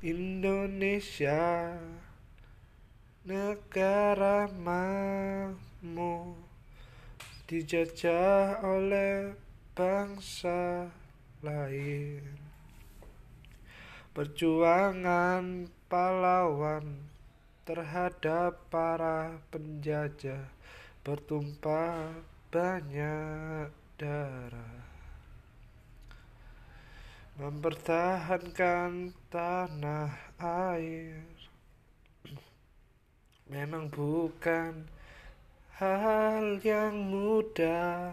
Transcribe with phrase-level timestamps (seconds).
[0.00, 1.76] Indonesia
[3.20, 6.40] Negara mamu
[7.44, 9.36] Dijajah oleh
[9.76, 10.88] bangsa
[11.44, 12.24] lain.
[14.16, 17.04] Perjuangan pahlawan
[17.68, 20.48] terhadap para penjajah
[21.04, 23.68] Bertumpah banyak
[24.00, 24.99] darah
[27.40, 30.12] Mempertahankan tanah
[30.76, 31.24] air.
[33.48, 34.84] Memang bukan
[35.80, 38.12] hal yang mudah.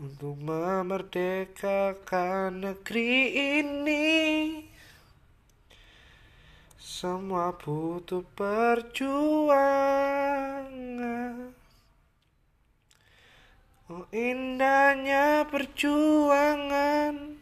[0.00, 3.30] Untuk memerdekakan negeri
[3.62, 4.10] ini
[6.74, 10.43] Semua butuh perjuangan
[13.84, 17.36] Oh indahnya perjuangan.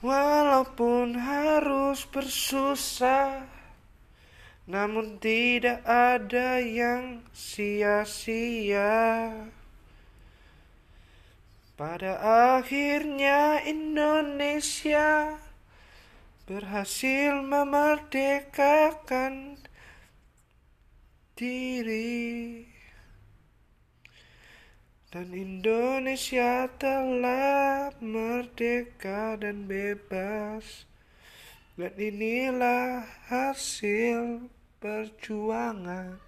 [0.00, 3.42] Walaupun harus bersusah
[4.64, 9.28] Namun tidak ada yang sia-sia.
[11.76, 12.16] Pada
[12.56, 15.36] akhirnya Indonesia
[16.48, 19.60] Berhasil memerdekakan
[21.36, 22.57] diri
[25.08, 30.84] dan Indonesia telah merdeka dan bebas.
[31.78, 34.50] Dan inilah hasil
[34.82, 36.27] perjuangan